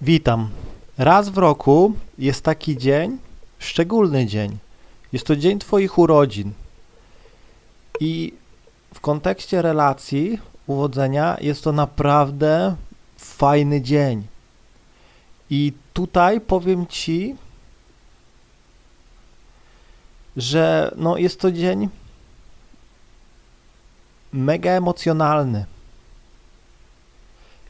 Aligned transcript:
Witam. 0.00 0.50
Raz 0.98 1.28
w 1.28 1.38
roku 1.38 1.94
jest 2.18 2.44
taki 2.44 2.76
dzień, 2.76 3.18
szczególny 3.58 4.26
dzień. 4.26 4.58
Jest 5.12 5.26
to 5.26 5.36
dzień 5.36 5.58
Twoich 5.58 5.98
urodzin. 5.98 6.52
I 8.00 8.34
w 8.94 9.00
kontekście 9.00 9.62
relacji, 9.62 10.38
uwodzenia, 10.66 11.36
jest 11.40 11.64
to 11.64 11.72
naprawdę 11.72 12.76
fajny 13.16 13.80
dzień. 13.80 14.26
I 15.50 15.72
tutaj 15.92 16.40
powiem 16.40 16.86
Ci, 16.86 17.36
że 20.36 20.94
no 20.96 21.16
jest 21.16 21.40
to 21.40 21.52
dzień 21.52 21.88
mega 24.32 24.70
emocjonalny. 24.70 25.64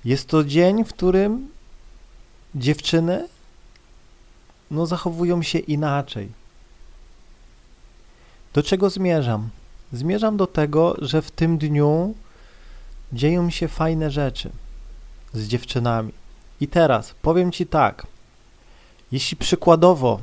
Jest 0.04 0.28
to 0.28 0.44
dzień, 0.44 0.84
w 0.84 0.88
którym 0.88 1.57
dziewczyny 2.54 3.28
no 4.70 4.86
zachowują 4.86 5.42
się 5.42 5.58
inaczej. 5.58 6.28
Do 8.54 8.62
czego 8.62 8.90
zmierzam? 8.90 9.48
Zmierzam 9.92 10.36
do 10.36 10.46
tego, 10.46 10.96
że 10.98 11.22
w 11.22 11.30
tym 11.30 11.58
dniu 11.58 12.14
dzieją 13.12 13.50
się 13.50 13.68
fajne 13.68 14.10
rzeczy 14.10 14.50
z 15.32 15.48
dziewczynami. 15.48 16.12
I 16.60 16.68
teraz 16.68 17.14
powiem 17.22 17.52
Ci 17.52 17.66
tak. 17.66 18.06
Jeśli 19.12 19.36
przykładowo 19.36 20.20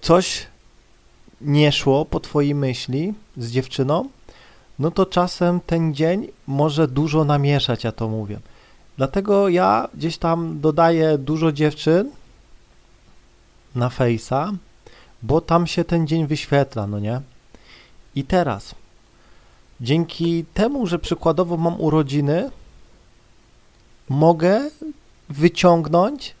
coś 0.00 0.46
nie 1.40 1.72
szło 1.72 2.04
po 2.04 2.20
Twojej 2.20 2.54
myśli 2.54 3.14
z 3.36 3.50
dziewczyną, 3.50 4.08
no 4.78 4.90
to 4.90 5.06
czasem 5.06 5.60
ten 5.60 5.94
dzień 5.94 6.28
może 6.46 6.88
dużo 6.88 7.24
namieszać, 7.24 7.84
ja 7.84 7.92
to 7.92 8.08
mówię. 8.08 8.40
Dlatego 8.96 9.48
ja 9.48 9.88
gdzieś 9.94 10.18
tam 10.18 10.60
dodaję 10.60 11.18
dużo 11.18 11.52
dziewczyn 11.52 12.10
na 13.74 13.88
Face'a, 13.88 14.52
bo 15.22 15.40
tam 15.40 15.66
się 15.66 15.84
ten 15.84 16.06
dzień 16.06 16.26
wyświetla, 16.26 16.86
no 16.86 16.98
nie? 16.98 17.20
I 18.14 18.24
teraz, 18.24 18.74
dzięki 19.80 20.44
temu, 20.54 20.86
że 20.86 20.98
przykładowo 20.98 21.56
mam 21.56 21.80
urodziny, 21.80 22.50
mogę 24.08 24.70
wyciągnąć 25.28 26.34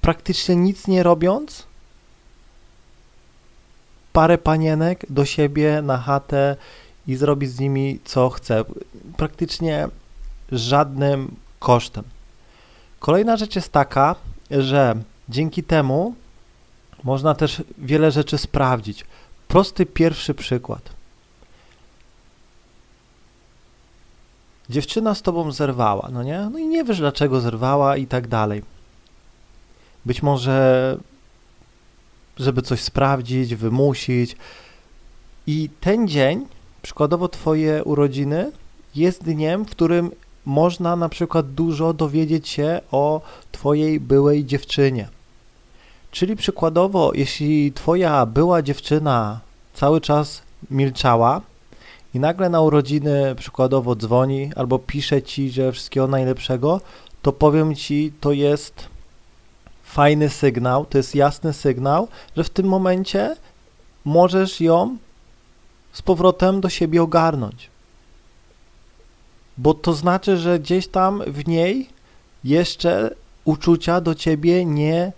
praktycznie 0.00 0.56
nic 0.56 0.86
nie 0.86 1.02
robiąc 1.02 1.66
parę 4.12 4.38
panienek 4.38 5.06
do 5.10 5.24
siebie 5.24 5.82
na 5.82 5.98
chatę 5.98 6.56
i 7.06 7.16
zrobić 7.16 7.50
z 7.50 7.60
nimi 7.60 7.98
co 8.04 8.30
chcę. 8.30 8.64
Praktycznie 9.16 9.88
żadnym 10.52 11.36
kosztem. 11.58 12.04
Kolejna 13.00 13.36
rzecz 13.36 13.56
jest 13.56 13.72
taka, 13.72 14.14
że 14.50 14.96
dzięki 15.28 15.62
temu 15.62 16.14
można 17.04 17.34
też 17.34 17.62
wiele 17.78 18.10
rzeczy 18.10 18.38
sprawdzić. 18.38 19.04
Prosty 19.48 19.86
pierwszy 19.86 20.34
przykład. 20.34 20.82
Dziewczyna 24.70 25.14
z 25.14 25.22
tobą 25.22 25.52
zerwała, 25.52 26.08
no 26.12 26.22
nie? 26.22 26.48
No 26.52 26.58
i 26.58 26.66
nie 26.66 26.84
wiesz 26.84 26.98
dlaczego 26.98 27.40
zerwała 27.40 27.96
i 27.96 28.06
tak 28.06 28.28
dalej. 28.28 28.62
Być 30.06 30.22
może 30.22 30.98
żeby 32.38 32.62
coś 32.62 32.80
sprawdzić, 32.80 33.54
wymusić. 33.54 34.36
I 35.46 35.70
ten 35.80 36.08
dzień, 36.08 36.46
przykładowo 36.82 37.28
twoje 37.28 37.84
urodziny, 37.84 38.52
jest 38.94 39.24
dniem, 39.24 39.64
w 39.64 39.70
którym 39.70 40.10
można 40.48 40.96
na 40.96 41.08
przykład 41.08 41.52
dużo 41.52 41.92
dowiedzieć 41.92 42.48
się 42.48 42.80
o 42.92 43.20
twojej 43.52 44.00
byłej 44.00 44.44
dziewczynie. 44.44 45.08
Czyli 46.10 46.36
przykładowo, 46.36 47.12
jeśli 47.14 47.72
twoja 47.72 48.26
była 48.26 48.62
dziewczyna 48.62 49.40
cały 49.74 50.00
czas 50.00 50.42
milczała 50.70 51.40
i 52.14 52.20
nagle 52.20 52.48
na 52.48 52.60
urodziny 52.60 53.34
przykładowo 53.34 53.96
dzwoni 53.96 54.50
albo 54.56 54.78
pisze 54.78 55.22
ci, 55.22 55.50
że 55.50 55.72
wszystkiego 55.72 56.06
najlepszego, 56.06 56.80
to 57.22 57.32
powiem 57.32 57.74
ci, 57.74 58.12
to 58.20 58.32
jest 58.32 58.74
fajny 59.82 60.28
sygnał, 60.28 60.86
to 60.86 60.98
jest 60.98 61.14
jasny 61.14 61.52
sygnał, 61.52 62.08
że 62.36 62.44
w 62.44 62.50
tym 62.50 62.66
momencie 62.66 63.36
możesz 64.04 64.60
ją 64.60 64.96
z 65.92 66.02
powrotem 66.02 66.60
do 66.60 66.68
siebie 66.68 67.02
ogarnąć 67.02 67.70
bo 69.58 69.74
to 69.74 69.92
znaczy, 69.92 70.36
że 70.36 70.58
gdzieś 70.58 70.88
tam 70.88 71.22
w 71.26 71.48
niej 71.48 71.88
jeszcze 72.44 73.14
uczucia 73.44 74.00
do 74.00 74.14
ciebie 74.14 74.64
nie 74.64 75.12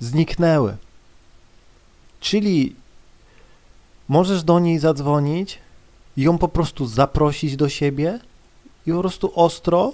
zniknęły. 0.00 0.76
Czyli 2.20 2.76
możesz 4.08 4.42
do 4.42 4.58
niej 4.58 4.78
zadzwonić, 4.78 5.58
ją 6.16 6.38
po 6.38 6.48
prostu 6.48 6.86
zaprosić 6.86 7.56
do 7.56 7.68
siebie 7.68 8.18
i 8.86 8.92
po 8.92 9.00
prostu 9.00 9.32
ostro 9.34 9.92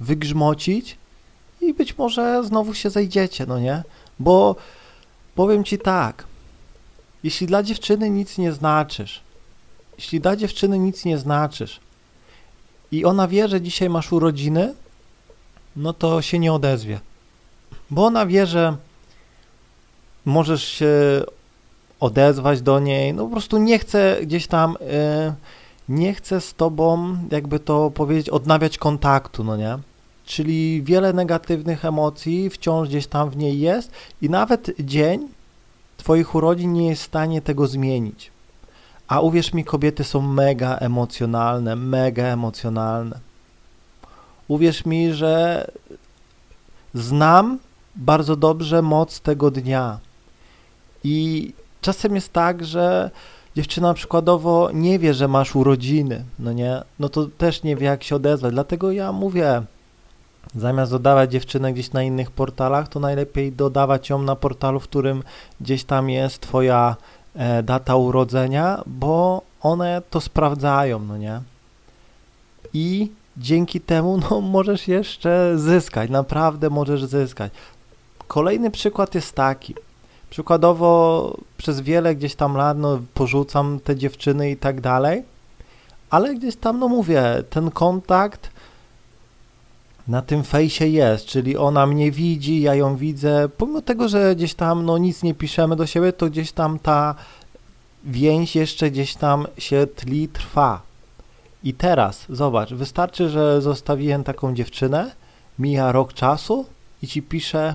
wygrzmocić 0.00 0.96
i 1.60 1.74
być 1.74 1.98
może 1.98 2.44
znowu 2.44 2.74
się 2.74 2.90
zejdziecie, 2.90 3.46
no 3.46 3.58
nie? 3.58 3.82
Bo 4.18 4.56
powiem 5.34 5.64
ci 5.64 5.78
tak, 5.78 6.24
jeśli 7.22 7.46
dla 7.46 7.62
dziewczyny 7.62 8.10
nic 8.10 8.38
nie 8.38 8.52
znaczysz, 8.52 9.20
jeśli 9.98 10.20
dla 10.20 10.36
dziewczyny 10.36 10.78
nic 10.78 11.04
nie 11.04 11.18
znaczysz, 11.18 11.80
i 12.96 13.04
ona 13.04 13.28
wie, 13.28 13.48
że 13.48 13.60
dzisiaj 13.60 13.90
masz 13.90 14.12
urodziny, 14.12 14.74
no 15.76 15.92
to 15.92 16.22
się 16.22 16.38
nie 16.38 16.52
odezwie. 16.52 17.00
Bo 17.90 18.06
ona 18.06 18.26
wie, 18.26 18.46
że 18.46 18.76
możesz 20.24 20.64
się 20.64 20.90
odezwać 22.00 22.62
do 22.62 22.80
niej, 22.80 23.14
no 23.14 23.24
po 23.24 23.30
prostu 23.30 23.58
nie 23.58 23.78
chce 23.78 24.18
gdzieś 24.22 24.46
tam, 24.46 24.76
yy, 24.80 25.34
nie 25.88 26.14
chce 26.14 26.40
z 26.40 26.54
tobą, 26.54 27.16
jakby 27.30 27.60
to 27.60 27.90
powiedzieć, 27.90 28.28
odnawiać 28.28 28.78
kontaktu, 28.78 29.44
no 29.44 29.56
nie? 29.56 29.78
Czyli 30.24 30.82
wiele 30.82 31.12
negatywnych 31.12 31.84
emocji 31.84 32.50
wciąż 32.50 32.88
gdzieś 32.88 33.06
tam 33.06 33.30
w 33.30 33.36
niej 33.36 33.60
jest 33.60 33.90
i 34.22 34.30
nawet 34.30 34.70
dzień 34.80 35.28
twoich 35.96 36.34
urodzin 36.34 36.72
nie 36.72 36.88
jest 36.88 37.02
w 37.02 37.06
stanie 37.06 37.42
tego 37.42 37.66
zmienić. 37.66 38.33
A 39.08 39.20
uwierz 39.20 39.52
mi, 39.52 39.64
kobiety 39.64 40.04
są 40.04 40.20
mega 40.20 40.76
emocjonalne, 40.76 41.76
mega 41.76 42.24
emocjonalne. 42.24 43.18
Uwierz 44.48 44.86
mi, 44.86 45.12
że 45.12 45.66
znam 46.94 47.58
bardzo 47.96 48.36
dobrze 48.36 48.82
moc 48.82 49.20
tego 49.20 49.50
dnia. 49.50 49.98
I 51.04 51.52
czasem 51.80 52.14
jest 52.14 52.32
tak, 52.32 52.64
że 52.64 53.10
dziewczyna 53.56 53.94
przykładowo 53.94 54.70
nie 54.74 54.98
wie, 54.98 55.14
że 55.14 55.28
masz 55.28 55.56
urodziny, 55.56 56.24
no 56.38 56.52
nie? 56.52 56.82
No 56.98 57.08
to 57.08 57.26
też 57.26 57.62
nie 57.62 57.76
wie, 57.76 57.86
jak 57.86 58.04
się 58.04 58.16
odezwać. 58.16 58.52
Dlatego 58.52 58.92
ja 58.92 59.12
mówię, 59.12 59.62
zamiast 60.54 60.92
dodawać 60.92 61.32
dziewczynę 61.32 61.72
gdzieś 61.72 61.92
na 61.92 62.02
innych 62.02 62.30
portalach, 62.30 62.88
to 62.88 63.00
najlepiej 63.00 63.52
dodawać 63.52 64.10
ją 64.10 64.22
na 64.22 64.36
portalu, 64.36 64.80
w 64.80 64.88
którym 64.88 65.22
gdzieś 65.60 65.84
tam 65.84 66.10
jest 66.10 66.40
twoja 66.40 66.96
data 67.62 67.96
urodzenia, 67.96 68.82
bo 68.86 69.42
one 69.60 70.02
to 70.10 70.20
sprawdzają, 70.20 70.98
no 70.98 71.18
nie? 71.18 71.40
I 72.74 73.10
dzięki 73.36 73.80
temu 73.80 74.18
no, 74.30 74.40
możesz 74.56 74.88
jeszcze 74.88 75.52
zyskać, 75.56 76.10
naprawdę 76.10 76.70
możesz 76.70 77.04
zyskać. 77.04 77.52
Kolejny 78.26 78.70
przykład 78.70 79.14
jest 79.14 79.32
taki. 79.32 79.74
Przykładowo 80.30 81.36
przez 81.56 81.80
wiele 81.80 82.14
gdzieś 82.14 82.34
tam 82.34 82.56
lat 82.56 82.78
no, 82.78 83.00
porzucam 83.14 83.80
te 83.84 83.96
dziewczyny 83.96 84.50
i 84.50 84.56
tak 84.56 84.80
dalej, 84.80 85.22
ale 86.10 86.34
gdzieś 86.34 86.56
tam, 86.56 86.78
no 86.78 86.88
mówię, 86.88 87.22
ten 87.50 87.70
kontakt 87.70 88.50
na 90.08 90.22
tym 90.22 90.44
fejsie 90.44 90.86
jest, 90.86 91.26
czyli 91.26 91.56
ona 91.56 91.86
mnie 91.86 92.10
widzi, 92.10 92.60
ja 92.60 92.74
ją 92.74 92.96
widzę, 92.96 93.48
pomimo 93.56 93.82
tego, 93.82 94.08
że 94.08 94.36
gdzieś 94.36 94.54
tam 94.54 94.84
no 94.84 94.98
nic 94.98 95.22
nie 95.22 95.34
piszemy 95.34 95.76
do 95.76 95.86
siebie, 95.86 96.12
to 96.12 96.26
gdzieś 96.26 96.52
tam 96.52 96.78
ta 96.78 97.14
więź 98.04 98.56
jeszcze 98.56 98.90
gdzieś 98.90 99.14
tam 99.14 99.46
się 99.58 99.86
tli, 99.96 100.28
trwa. 100.28 100.82
I 101.64 101.74
teraz, 101.74 102.24
zobacz, 102.28 102.72
wystarczy, 102.72 103.28
że 103.28 103.62
zostawiłem 103.62 104.24
taką 104.24 104.54
dziewczynę, 104.54 105.10
mija 105.58 105.92
rok 105.92 106.12
czasu 106.12 106.66
i 107.02 107.06
ci 107.06 107.22
piszę 107.22 107.74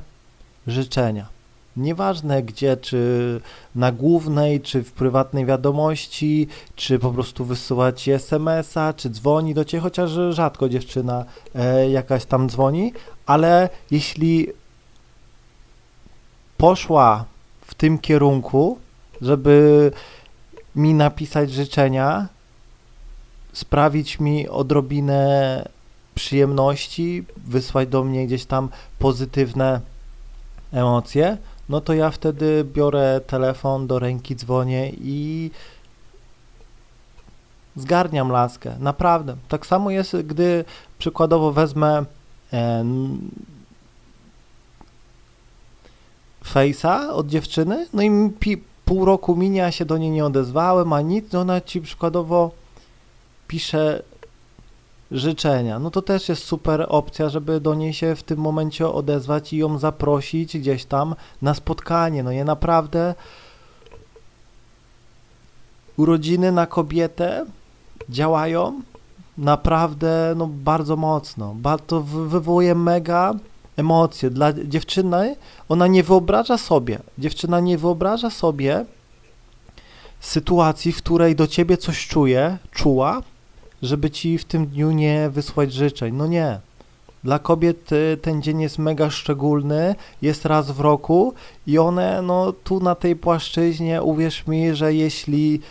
życzenia. 0.68 1.39
Nieważne 1.78 2.44
gdzie, 2.44 2.78
czy 2.78 3.42
na 3.76 3.92
głównej, 3.92 4.62
czy 4.62 4.84
w 4.84 4.92
prywatnej 4.92 5.46
wiadomości, 5.46 6.48
czy 6.76 7.00
po 7.00 7.12
prostu 7.12 7.46
wysyłać 7.46 8.10
SMS-a, 8.10 8.94
czy 8.94 9.10
dzwoni. 9.10 9.54
Do 9.54 9.66
ciebie, 9.66 9.82
chociaż 9.82 10.12
rzadko 10.30 10.70
dziewczyna 10.70 11.26
e, 11.56 11.90
jakaś 11.90 12.26
tam 12.26 12.50
dzwoni, 12.50 12.94
ale 13.26 13.70
jeśli 13.92 14.48
poszła 16.58 17.26
w 17.62 17.74
tym 17.76 18.00
kierunku, 18.00 18.80
żeby 19.22 19.92
mi 20.76 20.94
napisać 20.94 21.52
życzenia, 21.52 22.28
sprawić 23.54 24.20
mi 24.20 24.50
odrobinę 24.50 25.66
przyjemności, 26.16 27.26
wysłać 27.38 27.90
do 27.90 28.04
mnie 28.04 28.28
gdzieś 28.28 28.46
tam 28.46 28.70
pozytywne 29.00 29.82
emocje, 30.72 31.38
no 31.70 31.82
to 31.82 31.94
ja 31.94 32.12
wtedy 32.12 32.66
biorę 32.74 33.22
telefon 33.28 33.88
do 33.88 34.00
ręki, 34.00 34.36
dzwonię 34.36 34.92
i 35.02 35.52
zgarniam 37.76 38.30
laskę. 38.30 38.76
Naprawdę. 38.80 39.36
Tak 39.50 39.66
samo 39.66 39.92
jest, 39.92 40.18
gdy 40.18 40.66
przykładowo 40.98 41.52
wezmę 41.52 42.06
e, 42.54 42.86
Face'a 46.54 47.10
od 47.10 47.28
dziewczyny, 47.28 47.88
no 47.94 48.02
i 48.02 48.32
pół 48.86 49.06
roku 49.06 49.36
minie, 49.36 49.66
a 49.66 49.72
się 49.72 49.86
do 49.86 49.98
niej 49.98 50.12
nie 50.12 50.26
odezwałem, 50.26 50.94
a 50.94 51.02
nic, 51.02 51.32
no 51.32 51.40
ona 51.42 51.62
ci 51.62 51.82
przykładowo 51.82 52.52
pisze 53.48 54.04
życzenia. 55.12 55.80
No 55.80 55.92
to 55.92 56.02
też 56.02 56.30
jest 56.30 56.44
super 56.44 56.86
opcja, 56.90 57.30
żeby 57.30 57.60
do 57.60 57.76
niej 57.76 57.94
się 57.94 58.16
w 58.16 58.24
tym 58.24 58.40
momencie 58.40 58.88
odezwać 58.88 59.54
i 59.54 59.58
ją 59.58 59.78
zaprosić 59.78 60.58
gdzieś 60.58 60.86
tam 60.86 61.16
na 61.42 61.54
spotkanie. 61.54 62.24
No 62.24 62.32
nie 62.32 62.46
naprawdę 62.46 63.16
urodziny 65.98 66.52
na 66.52 66.66
kobietę 66.66 67.46
działają 68.10 68.82
naprawdę 69.38 70.34
no, 70.38 70.48
bardzo 70.48 70.96
mocno. 70.96 71.56
To 71.88 72.02
wywołuje 72.02 72.76
mega 72.76 73.34
emocje. 73.78 74.30
Dla 74.30 74.54
dziewczyny 74.54 75.36
ona 75.70 75.88
nie 75.88 76.04
wyobraża 76.04 76.58
sobie, 76.58 77.00
dziewczyna 77.18 77.60
nie 77.60 77.78
wyobraża 77.78 78.30
sobie 78.30 78.86
sytuacji, 80.20 80.92
w 80.92 80.98
której 80.98 81.36
do 81.36 81.48
ciebie 81.48 81.78
coś 81.78 82.08
czuje, 82.08 82.58
czuła, 82.72 83.22
żeby 83.82 84.12
ci 84.12 84.38
w 84.38 84.46
tym 84.46 84.68
dniu 84.68 84.92
nie 84.92 85.30
wysłać 85.30 85.74
życzeń. 85.74 86.16
No 86.16 86.28
nie. 86.28 86.60
Dla 87.24 87.40
kobiet 87.40 87.92
y, 87.92 88.18
ten 88.22 88.42
dzień 88.42 88.62
jest 88.62 88.78
mega 88.78 89.10
szczególny, 89.10 89.96
jest 90.22 90.46
raz 90.46 90.72
w 90.72 90.80
roku 90.80 91.34
i 91.68 91.78
one, 91.78 92.22
no 92.22 92.54
tu 92.54 92.80
na 92.80 92.96
tej 92.96 93.16
płaszczyźnie, 93.16 94.02
uwierz 94.02 94.48
mi, 94.48 94.76
że 94.76 94.94
jeśli 94.94 95.62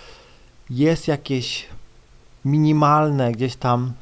jest 0.71 1.09
jakieś 1.09 1.67
minimalne 2.45 3.33
gdzieś 3.33 3.57
tam 3.57 3.93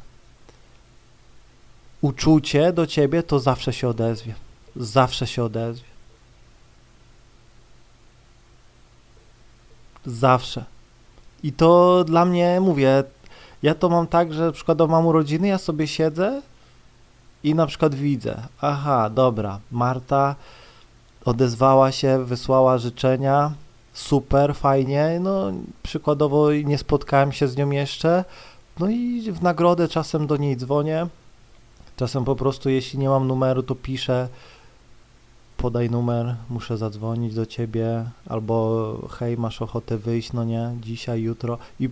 uczucie 2.00 2.72
do 2.72 2.86
ciebie, 2.86 3.22
to 3.22 3.40
zawsze 3.40 3.72
się 3.72 3.88
odezwie. 3.88 4.34
Zawsze 4.76 5.26
się 5.26 5.44
odezwie. 5.44 5.86
Zawsze. 10.06 10.64
I 11.42 11.52
to 11.52 12.04
dla 12.04 12.24
mnie, 12.24 12.60
mówię, 12.60 13.04
ja 13.62 13.74
to 13.74 13.88
mam 13.88 14.06
tak, 14.06 14.32
że 14.32 14.52
przykładowo 14.52 14.92
mam 14.92 15.06
urodziny, 15.06 15.48
ja 15.48 15.58
sobie 15.58 15.86
siedzę 15.86 16.42
i 17.44 17.54
na 17.54 17.66
przykład 17.66 17.94
widzę, 17.94 18.42
aha, 18.60 19.10
dobra, 19.10 19.60
Marta 19.70 20.34
odezwała 21.24 21.92
się, 21.92 22.24
wysłała 22.24 22.78
życzenia, 22.78 23.52
super, 23.92 24.54
fajnie, 24.54 25.18
no 25.20 25.52
przykładowo 25.82 26.52
nie 26.52 26.78
spotkałem 26.78 27.32
się 27.32 27.48
z 27.48 27.56
nią 27.56 27.70
jeszcze, 27.70 28.24
no 28.78 28.88
i 28.88 29.32
w 29.32 29.42
nagrodę 29.42 29.88
czasem 29.88 30.26
do 30.26 30.36
niej 30.36 30.56
dzwonię, 30.56 31.06
czasem 31.96 32.24
po 32.24 32.36
prostu 32.36 32.70
jeśli 32.70 32.98
nie 32.98 33.08
mam 33.08 33.26
numeru, 33.26 33.62
to 33.62 33.74
piszę, 33.74 34.28
podaj 35.56 35.90
numer, 35.90 36.36
muszę 36.50 36.76
zadzwonić 36.76 37.34
do 37.34 37.46
ciebie, 37.46 38.04
albo 38.28 39.08
hej, 39.18 39.36
masz 39.36 39.62
ochotę 39.62 39.98
wyjść, 39.98 40.32
no 40.32 40.44
nie, 40.44 40.70
dzisiaj, 40.80 41.22
jutro. 41.22 41.58
I 41.80 41.88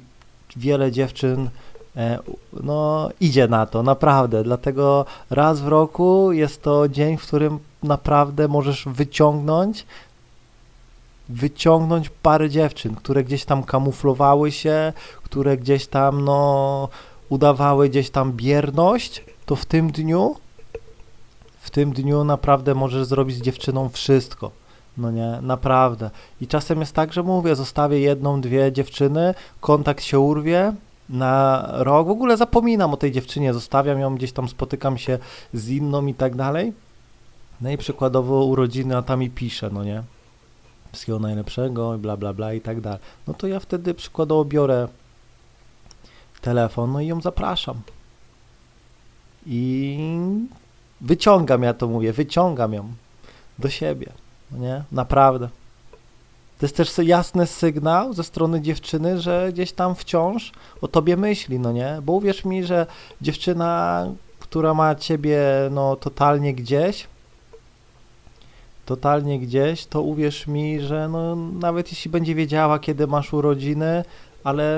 wiele 0.56 0.92
dziewczyn 0.92 1.48
e, 1.96 2.18
no 2.62 3.10
idzie 3.20 3.48
na 3.48 3.66
to, 3.66 3.82
naprawdę, 3.82 4.42
dlatego 4.44 5.04
raz 5.30 5.60
w 5.60 5.68
roku 5.68 6.32
jest 6.32 6.62
to 6.62 6.88
dzień, 6.88 7.16
w 7.16 7.22
którym 7.22 7.58
naprawdę 7.82 8.48
możesz 8.48 8.84
wyciągnąć 8.86 9.86
wyciągnąć 11.28 12.10
parę 12.22 12.50
dziewczyn, 12.50 12.94
które 12.94 13.24
gdzieś 13.24 13.44
tam 13.44 13.62
kamuflowały 13.62 14.52
się, 14.52 14.92
które 15.22 15.56
gdzieś 15.56 15.86
tam 15.86 16.24
no 16.24 16.88
udawały 17.28 17.88
gdzieś 17.88 18.10
tam 18.10 18.32
bierność, 18.32 19.24
to 19.46 19.56
w 19.56 19.64
tym 19.64 19.90
dniu 19.90 20.36
w 21.60 21.70
tym 21.70 21.92
dniu 21.92 22.24
naprawdę 22.24 22.74
możesz 22.74 23.06
zrobić 23.06 23.36
z 23.36 23.42
dziewczyną 23.42 23.88
wszystko. 23.88 24.50
No 24.98 25.10
nie, 25.10 25.38
naprawdę. 25.42 26.10
I 26.40 26.46
czasem 26.46 26.80
jest 26.80 26.92
tak, 26.92 27.12
że 27.12 27.22
mówię, 27.22 27.56
zostawię 27.56 28.00
jedną, 28.00 28.40
dwie 28.40 28.72
dziewczyny, 28.72 29.34
kontakt 29.60 30.04
się 30.04 30.18
urwie 30.18 30.72
na 31.08 31.66
rok. 31.72 32.06
W 32.06 32.10
ogóle 32.10 32.36
zapominam 32.36 32.94
o 32.94 32.96
tej 32.96 33.12
dziewczynie, 33.12 33.54
zostawiam 33.54 33.98
ją 33.98 34.14
gdzieś 34.14 34.32
tam, 34.32 34.48
spotykam 34.48 34.98
się 34.98 35.18
z 35.52 35.68
inną 35.68 36.06
i 36.06 36.14
tak 36.14 36.36
dalej. 36.36 36.72
No 37.60 37.70
i 37.70 37.76
przykładowo 37.76 38.44
urodziny, 38.44 38.96
a 38.96 39.02
tam 39.02 39.20
mi 39.20 39.30
pisze, 39.30 39.70
no 39.72 39.84
nie, 39.84 40.02
wszystkiego 40.92 41.18
najlepszego, 41.18 41.98
bla, 41.98 42.16
bla, 42.16 42.32
bla 42.32 42.54
i 42.54 42.60
tak 42.60 42.80
dalej. 42.80 43.00
No 43.26 43.34
to 43.34 43.46
ja 43.46 43.60
wtedy 43.60 43.94
przykładowo 43.94 44.44
biorę 44.44 44.88
telefon, 46.40 46.92
no 46.92 47.00
i 47.00 47.06
ją 47.06 47.20
zapraszam. 47.20 47.80
I 49.46 49.98
wyciągam, 51.00 51.62
ja 51.62 51.74
to 51.74 51.88
mówię, 51.88 52.12
wyciągam 52.12 52.72
ją 52.72 52.92
do 53.58 53.70
siebie, 53.70 54.12
nie? 54.52 54.82
Naprawdę. 54.92 55.48
To 56.58 56.66
jest 56.66 56.76
też 56.76 56.98
jasny 56.98 57.46
sygnał 57.46 58.12
ze 58.12 58.24
strony 58.24 58.60
dziewczyny, 58.60 59.20
że 59.20 59.48
gdzieś 59.52 59.72
tam 59.72 59.94
wciąż 59.94 60.52
o 60.80 60.88
tobie 60.88 61.16
myśli, 61.16 61.58
no 61.58 61.72
nie? 61.72 61.98
Bo 62.02 62.12
uwierz 62.12 62.44
mi, 62.44 62.64
że 62.64 62.86
dziewczyna, 63.20 64.06
która 64.38 64.74
ma 64.74 64.94
ciebie 64.94 65.40
no 65.70 65.96
totalnie 65.96 66.54
gdzieś, 66.54 67.06
totalnie 68.86 69.40
gdzieś, 69.40 69.86
to 69.86 70.02
uwierz 70.02 70.46
mi, 70.46 70.80
że 70.80 71.08
no, 71.08 71.36
nawet 71.36 71.90
jeśli 71.90 72.10
będzie 72.10 72.34
wiedziała, 72.34 72.78
kiedy 72.78 73.06
masz 73.06 73.32
urodziny, 73.32 74.04
ale 74.44 74.74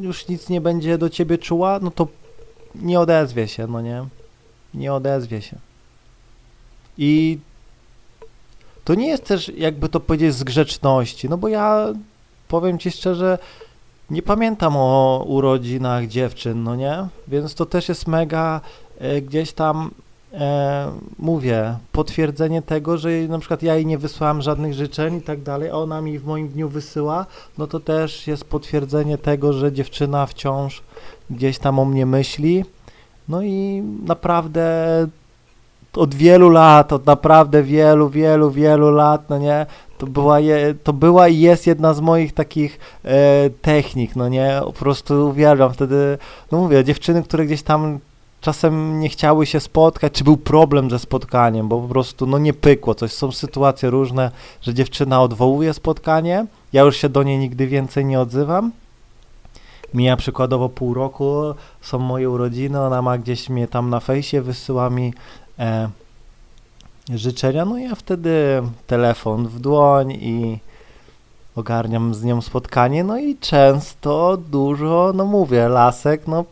już 0.00 0.28
nic 0.28 0.48
nie 0.48 0.60
będzie 0.60 0.98
do 0.98 1.10
ciebie 1.10 1.38
czuła, 1.38 1.78
no 1.82 1.90
to 1.90 2.08
nie 2.74 3.00
odezwie 3.00 3.48
się, 3.48 3.66
no 3.66 3.80
nie? 3.80 4.04
Nie 4.74 4.92
odezwie 4.94 5.42
się. 5.42 5.56
I 6.98 7.38
to 8.90 8.94
nie 8.94 9.08
jest 9.08 9.24
też, 9.24 9.52
jakby 9.56 9.88
to 9.88 10.00
powiedzieć, 10.00 10.34
z 10.34 10.44
grzeczności, 10.44 11.28
no 11.28 11.38
bo 11.38 11.48
ja 11.48 11.86
powiem 12.48 12.78
ci 12.78 12.90
szczerze, 12.90 13.38
nie 14.10 14.22
pamiętam 14.22 14.76
o 14.76 15.24
urodzinach 15.28 16.06
dziewczyn, 16.06 16.62
no 16.62 16.76
nie? 16.76 17.06
Więc 17.28 17.54
to 17.54 17.66
też 17.66 17.88
jest 17.88 18.06
mega 18.06 18.60
e, 18.98 19.22
gdzieś 19.22 19.52
tam 19.52 19.90
e, 20.32 20.92
mówię, 21.18 21.76
potwierdzenie 21.92 22.62
tego, 22.62 22.98
że 22.98 23.10
na 23.28 23.38
przykład 23.38 23.62
ja 23.62 23.74
jej 23.74 23.86
nie 23.86 23.98
wysłałam 23.98 24.42
żadnych 24.42 24.74
życzeń 24.74 25.16
i 25.16 25.22
tak 25.22 25.42
dalej, 25.42 25.70
a 25.70 25.74
ona 25.74 26.00
mi 26.00 26.18
w 26.18 26.26
moim 26.26 26.48
dniu 26.48 26.68
wysyła, 26.68 27.26
no 27.58 27.66
to 27.66 27.80
też 27.80 28.26
jest 28.26 28.44
potwierdzenie 28.44 29.18
tego, 29.18 29.52
że 29.52 29.72
dziewczyna 29.72 30.26
wciąż 30.26 30.82
gdzieś 31.30 31.58
tam 31.58 31.78
o 31.78 31.84
mnie 31.84 32.06
myśli. 32.06 32.64
No 33.28 33.42
i 33.42 33.82
naprawdę 34.06 35.06
od 35.96 36.14
wielu 36.14 36.48
lat, 36.48 36.92
od 36.92 37.06
naprawdę 37.06 37.62
wielu, 37.62 38.08
wielu, 38.08 38.50
wielu 38.50 38.90
lat, 38.90 39.30
no 39.30 39.38
nie, 39.38 39.66
to 39.98 40.06
była, 40.06 40.40
je, 40.40 40.74
to 40.84 40.92
była 40.92 41.28
i 41.28 41.38
jest 41.38 41.66
jedna 41.66 41.94
z 41.94 42.00
moich 42.00 42.32
takich 42.32 42.78
e, 43.04 43.50
technik, 43.50 44.16
no 44.16 44.28
nie, 44.28 44.60
po 44.64 44.72
prostu 44.72 45.28
uwielbiam 45.28 45.72
wtedy, 45.72 46.18
no 46.52 46.58
mówię, 46.58 46.84
dziewczyny, 46.84 47.22
które 47.22 47.46
gdzieś 47.46 47.62
tam 47.62 47.98
czasem 48.40 49.00
nie 49.00 49.08
chciały 49.08 49.46
się 49.46 49.60
spotkać, 49.60 50.12
czy 50.12 50.24
był 50.24 50.36
problem 50.36 50.90
ze 50.90 50.98
spotkaniem, 50.98 51.68
bo 51.68 51.80
po 51.80 51.88
prostu 51.88 52.26
no 52.26 52.38
nie 52.38 52.52
pykło 52.52 52.94
coś. 52.94 53.12
Są 53.12 53.32
sytuacje 53.32 53.90
różne, 53.90 54.30
że 54.62 54.74
dziewczyna 54.74 55.22
odwołuje 55.22 55.74
spotkanie, 55.74 56.46
ja 56.72 56.82
już 56.82 56.96
się 56.96 57.08
do 57.08 57.22
niej 57.22 57.38
nigdy 57.38 57.66
więcej 57.66 58.04
nie 58.04 58.20
odzywam. 58.20 58.72
Mija 59.94 60.16
przykładowo 60.16 60.68
pół 60.68 60.94
roku, 60.94 61.42
są 61.80 61.98
moje 61.98 62.30
urodziny, 62.30 62.80
ona 62.80 63.02
ma 63.02 63.18
gdzieś 63.18 63.48
mnie 63.48 63.68
tam 63.68 63.90
na 63.90 64.00
fejsie, 64.00 64.42
wysyła 64.42 64.90
mi 64.90 65.14
e, 65.60 65.88
życzenia, 67.08 67.64
no 67.64 67.78
ja 67.78 67.94
wtedy 67.94 68.62
telefon 68.86 69.48
w 69.48 69.60
dłoń 69.60 70.12
i 70.12 70.58
ogarniam 71.56 72.14
z 72.14 72.24
nią 72.24 72.40
spotkanie, 72.40 73.04
no 73.04 73.18
i 73.18 73.36
często 73.36 74.36
dużo, 74.36 75.12
no 75.14 75.24
mówię, 75.24 75.68
lasek, 75.68 76.26
no 76.26 76.44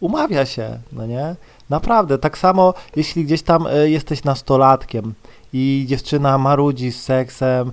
umawia 0.00 0.46
się, 0.46 0.78
no 0.92 1.06
nie? 1.06 1.36
Naprawdę, 1.70 2.18
tak 2.18 2.38
samo 2.38 2.74
jeśli 2.96 3.24
gdzieś 3.24 3.42
tam 3.42 3.66
y, 3.66 3.90
jesteś 3.90 4.24
nastolatkiem 4.24 5.14
i 5.52 5.84
dziewczyna 5.88 6.38
marudzi 6.38 6.92
z 6.92 7.02
seksem, 7.02 7.72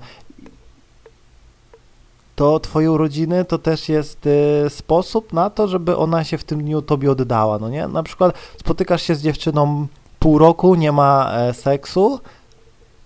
to 2.36 2.60
twoje 2.60 2.92
urodziny 2.92 3.46
to 3.46 3.58
też 3.58 3.90
jest 3.90 4.26
y, 4.26 4.70
sposób 4.70 5.34
na 5.34 5.50
to, 5.50 5.68
żeby 5.68 5.98
ona 5.98 6.24
się 6.24 6.38
w 6.38 6.44
tym 6.44 6.64
dniu 6.64 6.82
tobie 6.82 7.12
oddała, 7.12 7.60
no 7.60 7.70
nie? 7.70 7.88
Na 7.88 8.04
przykład 8.04 8.36
spotykasz 8.60 9.02
się 9.02 9.16
z 9.16 9.22
dziewczyną 9.22 9.88
pół 10.24 10.38
roku, 10.38 10.76
nie 10.76 10.92
ma 10.92 11.32
e, 11.34 11.54
seksu, 11.54 12.20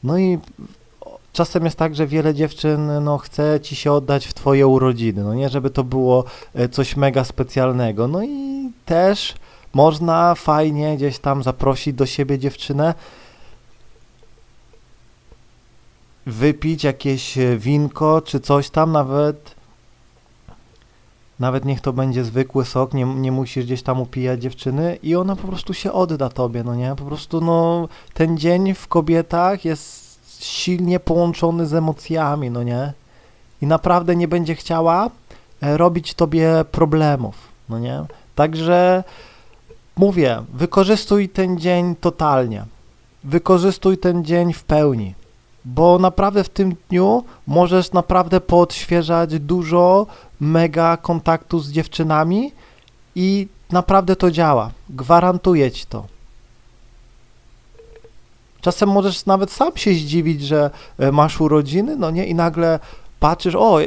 no 0.04 0.18
i 0.18 0.40
czasem 1.34 1.66
jest 1.66 1.78
tak, 1.78 1.96
że 1.96 2.08
wiele 2.08 2.34
dziewczyn 2.34 3.04
no, 3.04 3.18
chce 3.18 3.60
ci 3.62 3.76
się 3.76 3.92
oddać 3.92 4.28
w 4.28 4.34
twoje 4.34 4.68
urodziny, 4.68 5.24
no 5.24 5.34
nie, 5.34 5.50
żeby 5.50 5.70
to 5.70 5.84
było 5.84 6.24
e, 6.56 6.70
coś 6.70 6.96
mega 6.96 7.24
specjalnego. 7.24 8.08
No 8.08 8.24
i 8.24 8.72
też 8.86 9.34
Można 9.74 10.36
fajnie 10.36 10.98
gdzieś 10.98 11.20
tam 11.20 11.44
zaprosić 11.44 11.96
do 11.96 12.06
siebie 12.06 12.40
dziewczynę, 12.40 12.94
wypić 16.26 16.84
jakieś 16.84 17.38
e, 17.38 17.58
winko 17.58 18.22
czy 18.22 18.40
coś 18.40 18.70
tam, 18.70 18.92
nawet 18.92 19.57
nawet 21.40 21.66
niech 21.66 21.82
to 21.82 21.94
będzie 21.94 22.24
zwykły 22.24 22.66
sok, 22.66 22.94
nie, 22.94 23.06
nie 23.06 23.32
musisz 23.32 23.66
gdzieś 23.66 23.84
tam 23.84 24.02
upijać 24.02 24.42
dziewczyny 24.42 24.98
i 25.04 25.16
ona 25.16 25.36
po 25.36 25.48
prostu 25.48 25.74
się 25.74 25.92
odda 25.92 26.30
tobie, 26.30 26.64
no 26.64 26.76
nie? 26.76 26.96
Po 26.98 27.04
prostu 27.04 27.42
no 27.42 27.88
ten 28.14 28.38
dzień 28.38 28.74
w 28.74 28.88
kobietach 28.88 29.66
jest 29.66 30.44
silnie 30.44 31.00
połączony 31.00 31.66
z 31.66 31.74
emocjami, 31.74 32.52
no 32.52 32.64
nie? 32.64 32.94
I 33.62 33.68
naprawdę 33.68 34.16
nie 34.16 34.28
będzie 34.28 34.56
chciała 34.56 35.10
e, 35.62 35.78
robić 35.78 36.14
tobie 36.14 36.66
problemów, 36.72 37.36
no 37.70 37.80
nie? 37.80 38.04
Także 38.36 39.04
mówię, 39.96 40.44
wykorzystuj 40.54 41.30
ten 41.30 41.60
dzień 41.60 41.96
totalnie. 41.96 42.66
Wykorzystuj 43.24 43.98
ten 43.98 44.26
dzień 44.26 44.54
w 44.54 44.64
pełni 44.64 45.14
bo 45.68 46.00
naprawdę 46.00 46.44
w 46.44 46.50
tym 46.50 46.76
dniu 46.90 47.24
możesz 47.48 47.92
naprawdę 47.92 48.42
podświeżać 48.42 49.40
dużo 49.40 50.06
mega 50.40 50.98
kontaktu 50.98 51.60
z 51.60 51.72
dziewczynami 51.72 52.52
i 53.16 53.48
naprawdę 53.72 54.16
to 54.16 54.32
działa. 54.32 54.72
Gwarantuję 54.90 55.72
ci 55.72 55.86
to. 55.86 56.06
Czasem 58.62 58.90
możesz 58.90 59.26
nawet 59.26 59.52
sam 59.52 59.78
się 59.78 59.94
zdziwić, 59.94 60.42
że 60.42 60.70
e, 61.00 61.12
masz 61.12 61.42
urodziny, 61.42 61.96
no 61.96 62.12
nie, 62.12 62.26
i 62.26 62.36
nagle 62.36 62.80
patrzysz, 63.20 63.56
o, 63.56 63.80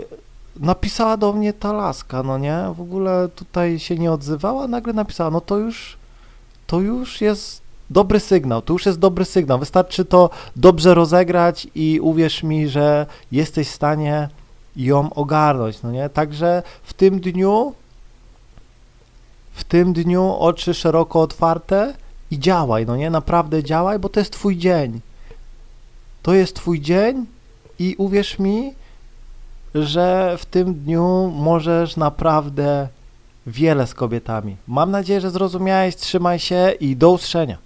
napisała 0.57 1.17
do 1.17 1.33
mnie 1.33 1.53
ta 1.53 1.73
laska, 1.73 2.23
no 2.23 2.39
nie, 2.39 2.65
w 2.77 2.81
ogóle 2.81 3.29
tutaj 3.37 3.79
się 3.79 3.97
nie 3.97 4.13
odzywała, 4.13 4.69
nagle 4.69 4.93
napisała, 4.93 5.31
no 5.31 5.41
to 5.41 5.59
już, 5.59 5.97
to 6.67 6.81
już 6.81 7.21
jest 7.21 7.63
dobry 7.91 8.21
sygnał, 8.21 8.63
to 8.63 8.73
już 8.73 8.87
jest 8.87 8.99
dobry 8.99 9.25
sygnał. 9.25 9.59
Wystarczy 9.59 10.05
to 10.05 10.31
dobrze 10.57 10.95
rozegrać 10.95 11.69
i 11.75 12.01
uwierz 12.03 12.43
mi, 12.43 12.69
że 12.69 13.07
jesteś 13.33 13.69
w 13.69 13.75
stanie 13.75 14.29
ją 14.85 15.15
ogarnąć, 15.15 15.83
no 15.83 15.93
nie? 15.93 16.09
Także 16.09 16.63
w 16.83 16.93
tym 16.93 17.21
dniu, 17.21 17.75
w 19.53 19.65
tym 19.65 19.93
dniu 19.93 20.37
oczy 20.39 20.75
szeroko 20.75 21.21
otwarte 21.21 21.95
i 22.31 22.39
działaj, 22.39 22.87
no 22.87 22.97
nie? 22.97 23.11
Naprawdę 23.11 23.65
działaj, 23.65 23.99
bo 23.99 24.09
to 24.09 24.21
jest 24.21 24.33
twój 24.33 24.57
dzień. 24.57 25.01
To 26.23 26.35
jest 26.35 26.57
twój 26.57 26.81
dzień 26.81 27.27
i 27.79 27.95
uwierz 27.99 28.39
mi, 28.39 28.75
że 29.75 30.37
w 30.39 30.47
tym 30.47 30.75
dniu 30.75 31.33
możesz 31.35 31.97
naprawdę 31.97 32.89
wiele 33.47 33.87
z 33.87 33.95
kobietami. 33.95 34.57
Mam 34.69 34.91
nadzieję, 34.91 35.21
że 35.21 35.31
zrozumiałeś, 35.31 35.97
trzymaj 35.97 36.39
się 36.39 36.73
i 36.81 36.97
do 36.97 37.11
usłyszenia. 37.11 37.59